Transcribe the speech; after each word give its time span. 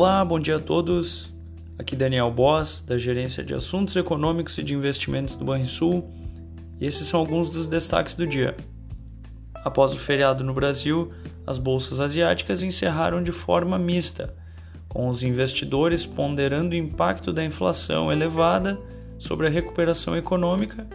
Olá, 0.00 0.24
bom 0.24 0.38
dia 0.38 0.58
a 0.58 0.60
todos. 0.60 1.34
Aqui 1.76 1.96
Daniel 1.96 2.30
Boss, 2.30 2.84
da 2.86 2.96
Gerência 2.96 3.42
de 3.42 3.52
Assuntos 3.52 3.96
Econômicos 3.96 4.56
e 4.56 4.62
de 4.62 4.72
Investimentos 4.72 5.34
do 5.34 5.44
Banrisul, 5.44 6.08
e 6.80 6.86
esses 6.86 7.08
são 7.08 7.18
alguns 7.18 7.50
dos 7.50 7.66
destaques 7.66 8.14
do 8.14 8.24
dia. 8.24 8.56
Após 9.56 9.94
o 9.96 9.98
feriado 9.98 10.44
no 10.44 10.54
Brasil, 10.54 11.12
as 11.44 11.58
bolsas 11.58 11.98
asiáticas 11.98 12.62
encerraram 12.62 13.20
de 13.20 13.32
forma 13.32 13.76
mista, 13.76 14.36
com 14.88 15.08
os 15.08 15.24
investidores 15.24 16.06
ponderando 16.06 16.76
o 16.76 16.78
impacto 16.78 17.32
da 17.32 17.44
inflação 17.44 18.12
elevada 18.12 18.78
sobre 19.18 19.48
a 19.48 19.50
recuperação 19.50 20.16
econômica 20.16 20.86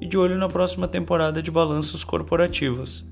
e 0.00 0.06
de 0.06 0.16
olho 0.16 0.38
na 0.38 0.48
próxima 0.48 0.88
temporada 0.88 1.42
de 1.42 1.50
balanços 1.50 2.02
corporativos. 2.02 3.04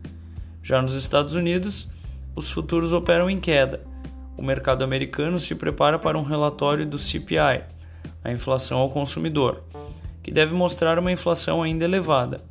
Já 0.62 0.80
nos 0.80 0.94
Estados 0.94 1.34
Unidos, 1.34 1.86
os 2.34 2.50
futuros 2.50 2.94
operam 2.94 3.28
em 3.28 3.38
queda 3.38 3.92
o 4.36 4.42
mercado 4.42 4.82
americano 4.82 5.38
se 5.38 5.54
prepara 5.54 5.98
para 5.98 6.18
um 6.18 6.22
relatório 6.22 6.86
do 6.86 6.98
CPI, 6.98 7.62
a 8.22 8.32
inflação 8.32 8.78
ao 8.78 8.90
consumidor, 8.90 9.62
que 10.22 10.30
deve 10.30 10.54
mostrar 10.54 10.98
uma 10.98 11.12
inflação 11.12 11.62
ainda 11.62 11.84
elevada. 11.84 12.42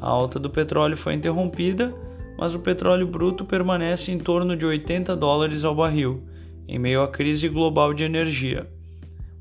A 0.00 0.08
alta 0.08 0.38
do 0.38 0.50
petróleo 0.50 0.96
foi 0.96 1.14
interrompida, 1.14 1.94
mas 2.38 2.54
o 2.54 2.60
petróleo 2.60 3.06
bruto 3.06 3.44
permanece 3.44 4.12
em 4.12 4.18
torno 4.18 4.56
de 4.56 4.66
80 4.66 5.16
dólares 5.16 5.64
ao 5.64 5.74
barril, 5.74 6.22
em 6.68 6.78
meio 6.78 7.02
à 7.02 7.08
crise 7.08 7.48
global 7.48 7.94
de 7.94 8.04
energia. 8.04 8.68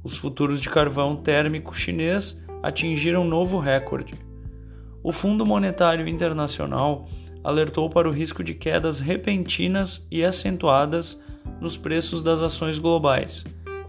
Os 0.04 0.16
futuros 0.16 0.62
de 0.62 0.70
carvão 0.70 1.16
térmico 1.16 1.76
chinês 1.76 2.40
atingiram 2.64 3.26
novo 3.26 3.60
recorde. 3.60 4.14
O 5.04 5.12
Fundo 5.12 5.46
Monetário 5.46 6.08
Internacional 6.08 7.08
alertou 7.44 7.90
para 7.90 8.08
o 8.08 8.12
risco 8.12 8.44
de 8.44 8.54
quedas 8.54 9.00
repentinas 9.00 10.06
e 10.10 10.24
acentuadas 10.24 11.20
nos 11.60 11.78
preços 11.78 12.22
das 12.22 12.42
ações 12.42 12.80
globais 12.80 13.44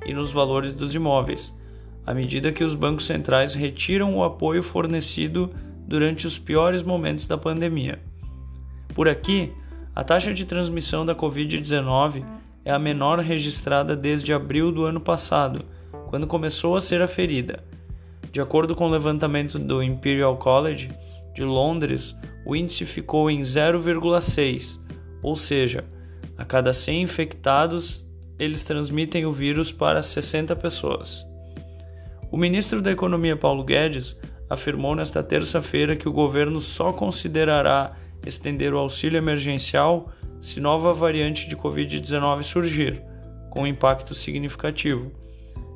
e 0.05 0.15
nos 0.15 0.33
valores 0.33 0.75
dos 0.75 0.95
imóveis, 0.95 1.53
à 2.07 2.15
medida 2.15 2.53
que 2.53 2.65
os 2.65 2.75
bancos 2.75 3.07
centrais 3.07 3.55
retiram 3.55 4.17
o 4.17 4.23
apoio 4.23 4.63
fornecido 4.63 5.51
durante 5.87 6.27
os 6.27 6.39
piores 6.39 6.83
momentos 6.83 7.27
da 7.27 7.37
pandemia. 7.37 8.01
Por 8.95 9.09
aqui, 9.09 9.53
a 9.95 10.05
taxa 10.05 10.33
de 10.33 10.45
transmissão 10.45 11.05
da 11.05 11.15
Covid-19 11.15 12.25
é 12.65 12.71
a 12.71 12.79
menor 12.79 13.19
registrada 13.21 13.97
desde 13.97 14.33
abril 14.33 14.73
do 14.73 14.85
ano 14.85 15.01
passado, 15.01 15.65
quando 16.09 16.27
começou 16.27 16.77
a 16.77 16.81
ser 16.81 17.01
aferida. 17.01 17.65
De 18.33 18.41
acordo 18.41 18.75
com 18.75 18.87
o 18.87 18.91
levantamento 18.91 19.59
do 19.59 19.83
Imperial 19.83 20.37
College 20.37 20.91
de 21.35 21.45
Londres, 21.45 22.17
o 22.45 22.55
índice 22.55 22.85
ficou 22.85 23.31
em 23.31 23.41
0,6, 23.41 24.81
ou 25.23 25.35
seja, 25.35 25.85
a 26.37 26.45
cada 26.45 26.73
100 26.73 27.03
infectados, 27.03 28.07
eles 28.39 28.63
transmitem 28.65 29.25
o 29.27 29.33
vírus 29.33 29.73
para 29.73 30.03
60 30.03 30.55
pessoas. 30.57 31.27
O 32.31 32.37
ministro 32.37 32.83
da 32.83 32.91
Economia 32.91 33.37
Paulo 33.37 33.65
Guedes 33.65 34.19
afirmou 34.49 34.95
nesta 34.95 35.23
terça-feira 35.23 35.97
que 35.97 36.09
o 36.09 36.13
governo 36.13 36.61
só 36.61 36.93
considerará 36.93 37.97
estender 38.25 38.75
o 38.75 38.79
auxílio 38.79 39.19
emergencial 39.19 40.11
se 40.41 40.61
nova 40.61 40.93
variante 40.93 41.49
de 41.49 41.57
Covid-19 41.57 42.43
surgir, 42.43 43.03
com 43.51 43.67
impacto 43.67 44.15
significativo, 44.15 45.11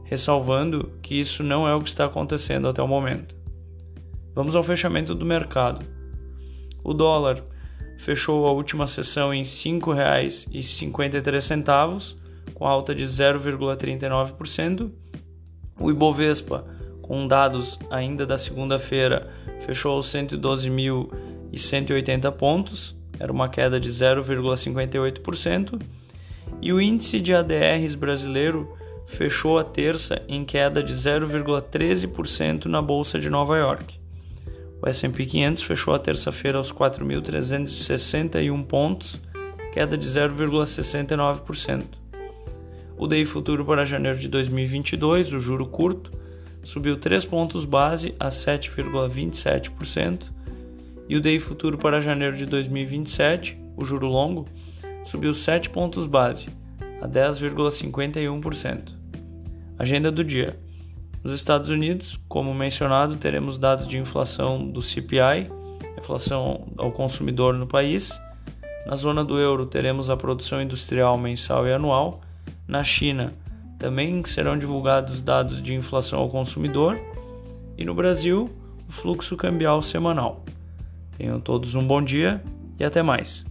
ressalvando 0.05 0.93
que 1.03 1.15
isso 1.19 1.43
não 1.43 1.67
é 1.67 1.75
o 1.75 1.81
que 1.81 1.89
está 1.89 2.05
acontecendo 2.05 2.69
até 2.69 2.83
o 2.83 2.89
momento. 2.89 3.35
Vamos 4.35 4.55
ao 4.55 4.63
fechamento 4.63 5.15
do 5.15 5.25
mercado. 5.25 5.85
O 6.85 6.93
dólar 6.93 7.43
fechou 8.01 8.47
a 8.47 8.51
última 8.51 8.87
sessão 8.87 9.35
em 9.35 9.43
R$ 9.43 9.45
5,53, 9.45 12.17
com 12.55 12.67
alta 12.67 12.95
de 12.95 13.05
0,39%. 13.05 14.91
O 15.79 15.91
Ibovespa, 15.91 16.65
com 17.03 17.29
dados 17.29 17.79
ainda 17.91 18.25
da 18.25 18.39
segunda-feira, 18.39 19.31
fechou 19.61 19.97
aos 19.97 20.07
112.180 20.07 22.33
pontos, 22.33 22.97
era 23.19 23.31
uma 23.31 23.51
queda 23.51 23.79
de 23.79 23.91
0,58%. 23.91 25.79
E 26.63 26.73
o 26.73 26.81
índice 26.81 27.21
de 27.21 27.35
ADRs 27.35 27.97
brasileiro 27.97 28.75
fechou 29.07 29.59
a 29.59 29.65
terça 29.65 30.23
em 30.27 30.43
queda 30.43 30.83
de 30.83 30.95
0,13% 30.95 32.65
na 32.65 32.81
Bolsa 32.81 33.19
de 33.19 33.29
Nova 33.29 33.59
York. 33.59 34.00
O 34.83 34.89
S&P 34.89 35.27
500 35.27 35.63
fechou 35.63 35.95
a 35.95 35.99
terça-feira 35.99 36.57
aos 36.59 36.73
4.361 36.73 38.65
pontos, 38.65 39.21
queda 39.73 39.97
de 39.97 40.07
0,69%. 40.07 41.85
O 42.97 43.07
DI 43.07 43.25
futuro 43.25 43.65
para 43.65 43.85
janeiro 43.85 44.19
de 44.19 44.29
2022, 44.29 45.33
o 45.33 45.41
juro 45.41 45.67
curto, 45.67 46.13
subiu 46.63 46.97
3 46.97 47.25
pontos 47.27 47.65
base 47.65 48.15
a 48.19 48.29
7,27%, 48.29 50.25
e 51.09 51.17
o 51.17 51.21
DI 51.21 51.41
futuro 51.41 51.79
para 51.79 52.01
janeiro 52.01 52.37
de 52.37 52.47
2027, 52.47 53.59
o 53.77 53.85
juro 53.85 54.07
longo, 54.07 54.47
subiu 55.05 55.35
7 55.35 55.71
pontos 55.71 56.07
base 56.07 56.49
a 57.01 57.09
10,51%. 57.09 58.93
Agenda 59.79 60.11
do 60.13 60.23
dia. 60.23 60.59
Nos 61.23 61.35
Estados 61.35 61.69
Unidos, 61.69 62.19
como 62.29 62.55
mencionado, 62.55 63.17
teremos 63.17 63.59
dados 63.59 63.87
de 63.87 63.99
inflação 63.99 64.67
do 64.67 64.81
CPI, 64.81 65.51
inflação 65.99 66.67
ao 66.79 66.91
consumidor 66.91 67.55
no 67.55 67.67
país. 67.67 68.19
Na 68.87 68.97
zona 68.97 69.23
do 69.23 69.39
euro, 69.39 69.67
teremos 69.67 70.09
a 70.09 70.17
produção 70.17 70.63
industrial 70.63 71.19
mensal 71.19 71.67
e 71.67 71.73
anual. 71.73 72.23
Na 72.67 72.83
China, 72.83 73.35
também 73.79 74.25
serão 74.25 74.59
divulgados 74.59 75.23
dados 75.23 75.61
de 75.61 75.75
inflação 75.75 76.21
ao 76.21 76.31
consumidor. 76.31 76.99
E 77.77 77.85
no 77.85 77.95
Brasil, 77.95 78.51
o 78.89 78.93
fluxo 78.93 79.37
cambial 79.37 79.83
semanal. 79.83 80.43
Tenham 81.19 81.39
todos 81.39 81.75
um 81.75 81.87
bom 81.87 82.03
dia 82.03 82.43
e 82.79 82.85
até 82.85 83.03
mais. 83.03 83.45